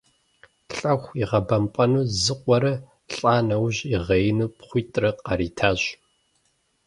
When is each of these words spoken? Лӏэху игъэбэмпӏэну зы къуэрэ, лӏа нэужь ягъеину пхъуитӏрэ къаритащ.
Лӏэху 0.75 1.13
игъэбэмпӏэну 1.21 2.07
зы 2.21 2.35
къуэрэ, 2.41 2.73
лӏа 3.13 3.33
нэужь 3.47 3.81
ягъеину 3.97 4.47
пхъуитӏрэ 4.57 5.09
къаритащ. 5.25 5.81